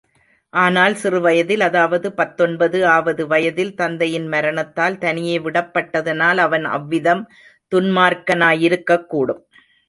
ஆனால் 0.53 0.95
சிறுவயதில், 0.95 1.59
அதாவது 1.59 2.07
பத்தொன்பது 2.11 2.79
ஆவது 2.87 3.27
வயதில், 3.27 3.73
தந்தையின் 3.75 4.27
மரணத்தால் 4.27 4.97
தனியே 4.97 5.37
விடப்பட்டதனால் 5.39 6.41
அவன் 6.47 6.65
அவ்விதம் 6.71 7.23
துன்மார்க்கனாயிருக்கக்கூடும். 7.71 9.43